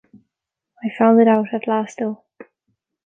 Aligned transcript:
I 0.83 0.89
found 0.97 1.21
it 1.21 1.27
out 1.27 1.53
at 1.53 1.67
last 1.67 1.99
though. 1.99 2.23